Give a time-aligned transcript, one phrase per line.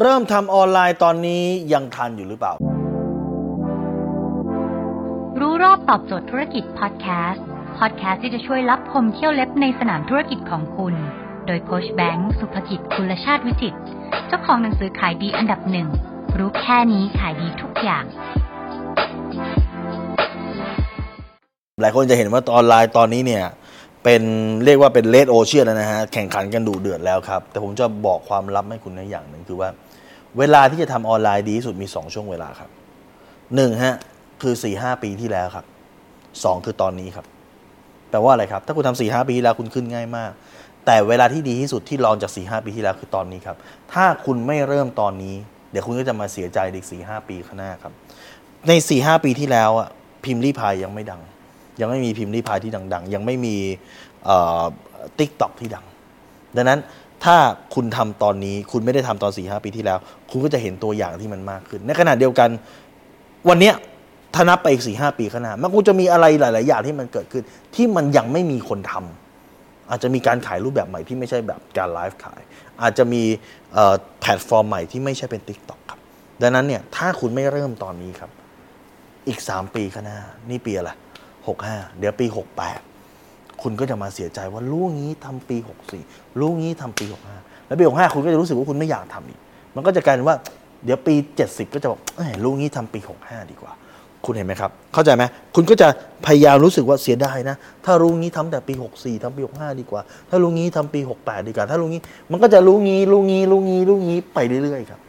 [0.00, 2.52] เริ่มทำออนไลน์ตอนนี้ยังทันอยู่หรือเปล่า
[5.40, 7.44] รู้รอบตอบโจทย์ธุรกิจพอดแคสต์
[7.78, 10.94] พอดแคสต์ที่จะช่วยลับคมเขี้ยวเล็บในสนามธุรกิจของคุณ
[11.46, 13.78] โดยโค้ชแบงค์สุภกิจคุณชาติวิจิตร
[14.26, 15.88] เจ้าของหนังสือขายดีอันดับหนึ่ง
[16.38, 18.04] รู้แค่นี้ขายดีทุกอย่าง
[21.82, 23.44] หลายคนจะเห็นว่าออนไลน์ตอนนี้เนี่ย
[24.04, 24.22] เป็น
[24.64, 29.68] เรียกว่าเป็น red ocean แล้วนะฮะแข่งขันกันดุเดือดแล้วครับ แต่ผมจะบอกความลับให้คุณในอย่างหนึ่งคือว่า
[30.38, 32.70] เวลาที่จะทำออนไลน์ดีที่สุดมี 2 ช่วงเวลาครับ
[33.54, 33.94] หนึ่งฮะ
[34.42, 35.64] คือ4ี่หปีที่แล้วครับ
[36.44, 37.26] สองคือตอนนี้ครับ
[38.10, 40.30] แปลว่าอะไรครับ ถ้าคุณทำสี่ห้าปีที่แล้วคุณขึ้นง่ายมาก
[40.86, 43.56] แต่เวลาที่ดีที่สุดที่รองจาก4ี่หปีที่แล้วคือตอนนี้ครับ
[43.92, 45.34] ถ้าคุณไม่เริ่มตอนนี้
[45.70, 47.92] เดี๋ยวคุณก็จะมาเสียใจอีกสี่ห้าปีข้างหน้าครับ
[48.68, 49.88] ใน4ี่หปีที่แล้วอะ
[50.24, 51.20] พิมพ์รีพายยังไม่ดัง
[51.80, 53.56] ยังไม่มีพิมพ์รีพายที่ดัง ๆ ยังไม่มี
[55.18, 55.84] ติ๊กต็อกที่ดัง
[56.56, 56.80] ดังนั้น
[57.24, 57.36] ถ้า
[57.74, 59.98] คุณทำตอนนี้คุณไม่ได้ทำตอน4ี่หปีที่แล้ว
[60.30, 62.48] คุณก็จะเห็นตัวอย่างที่มันมากขึ้น ในขณะเดียวกัน
[63.48, 63.74] วันเนี้ย
[64.34, 67.42] ถ้านับไปอีกสี่ห้าปีข้างหน้ามันคงจะมีอะไรหลาย ๆ อย่างที่มันเกิดขึ้น
[67.74, 72.40] ที่มันยังไม่มีคนทำอาจจะมีการขายรูปแบบใหม่ที่ไม่ใช่แบบการไลฟ์ขาย
[72.82, 73.22] อาจจะมี
[74.20, 76.00] แพลตฟอร์มใหม่ที่ไม่ใช่เป็น Tik t o อกครับ
[76.42, 78.30] ดังนั้นเนี่ยถ้าคุณไม่เริ่มตอนนี้ครับ
[79.28, 80.18] อีก 3 ปีข้างหน้า
[80.50, 80.90] นี่ปีอะไร
[81.48, 82.26] หกห้าเดี๋ยวปี
[82.94, 85.56] 68 คุณก็จะมาเสียใจว่าลูกนี้ทำปี
[85.98, 87.04] 64 ลูกนี้ทำปี
[87.36, 89.38] 65 แล้วปี 65 คุณก็จะรู้สึกว่าคุณไม่อยากทำอีก
[89.74, 90.36] มันก็จะกลายเป็นว่า
[90.84, 93.72] เดี๋ยวปี 70 ก็จะบอกเอ้ยลูกนี้ทำปี 65 ดีกว่า
[94.24, 95.88] คุณเห็นไหมครับ เข้าใจไหมคุณก็จะ
[96.26, 100.00] พยายามรู้สึกว่าเสียดายนะ ถ้ารู้งี้ทำแต่ปี 64ทำปี 65 ดีกว่า
[100.30, 105.00] ถ้ารู้งี้ทำปี 68 ดีกว่า ถ้ารู้งี้ มันก็จะรู้งี้รู้งี้รู้งี้รู้งี้ไปเรื่อยๆครับ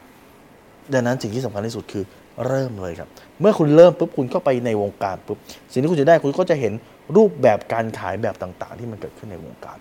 [0.94, 2.04] ดังนั้นสิ่งที่สำคัญที่สุดคือ
[2.48, 3.10] เริ่มเลยครับ
[3.42, 5.38] เมื่อคุณเริ่มปุ๊บคุณก็ไปในวงการปุ๊บ
[5.72, 6.74] สิ่งที่คุณจะได้คุณก็จะเห็น
[7.16, 9.78] รูปแบบการขายแบบต่าง ๆ ที่มันเกิดขึ้นในวงการ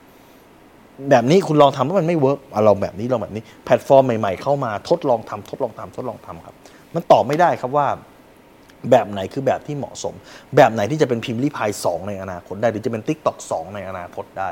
[1.11, 6.55] แบบนี้คุณลองทำว่ามันไม่ work เอาลองแบบนี้ลองแบบนี้แพลตฟอร์มใหม่ ๆ เข้ามาทดลองทำทดลองทำทดลองทำครับ
[6.95, 7.87] มันตอบไม่ได้ครับว่า
[8.91, 10.15] แบบไหนคือแบบที่เหมาะสม
[10.57, 14.49] แบบไหนที่จะเป็นพิมรี่พายสองในอนาคตได้ หรือจะเป็น t ิ k t o k 2ในอนาคตได้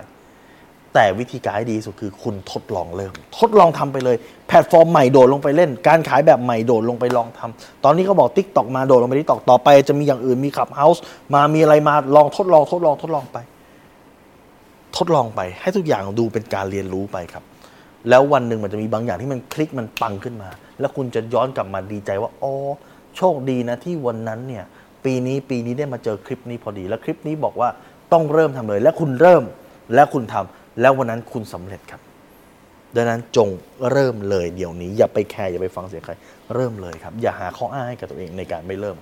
[0.95, 4.17] แต่วิธีการที่ดีสุดคือคุณทดลองเริ่ม ทดลองทำไปเลย
[4.49, 11.03] แพลตฟอร์มใหม่โดดลงไปเล่น การขายแบบใหม่โดดลงไปลองทำตอนนี้เขาบอก t ิ k t o k มาโดดลงไป TikTok ต่อไป จะมีอย่างอื่นมี Clubhouse
[11.35, 13.39] มามีอะไรมาลองทดลองทดลองทดลองไป
[14.97, 17.45] ทดลองไป ให้ทุกอย่างดูเป็นการเรียนรู้ไปครับ
[18.09, 22.53] แล้ววันหนึ่งมันจะมีบางอย่างที่มันคลิกมันปังขึ้นมา แล้วคุณจะย้อนกลับมาดีใจว่าอ๋อ
[23.17, 24.65] โชคดีนะที่วันนั้นเนี่ย
[25.05, 27.69] ปีนี้ปีนี้ได้มาเจอคลิปนี้พอดี แล้วคลิปนี้บอกว่า
[28.13, 29.43] ต้องเริ่มทำเลย และคุณเริ่ม
[29.95, 32.01] และคุณทำ แล้ววันนั้นคุณสำเร็จครับ
[32.97, 33.49] ดังนั้นจง
[33.91, 36.13] เริ่มเลยเดี๋ยวนี้ อย่าไปแคร์อย่าไปฟังเสียงใคร
[36.55, 38.99] เริ่มเลยครับ อย่าหาข้ออ้างให้กับตัวเองในการไม่เริ่ม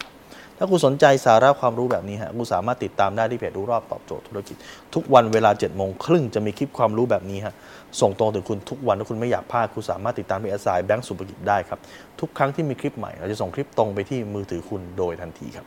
[0.59, 4.57] ถ้าคุณสนใจสาระความรู้แบบนี้ฮะคุณสามารถติดตามได้ที่เพจรู้รอบตอบโจทย์ธุรกิจ
[4.95, 7.55] ทุกวันเวลา7จ็ดโมงครึ่งจะมีคลิปความรู้แบบนี้ฮะ
[8.01, 11.79] ส่งตรงถึงคุณทุกวันถ้าคุณไม่อยากพลาดคุณสามารถติดตามเพจสายแบงก์สุภกิจได้ครับ
[12.21, 15.67] ทุกครั้งที่มีคลิปใหม่เราจะส่งคลิปตรงไปที่มือถือคุณโดยทันทีครับ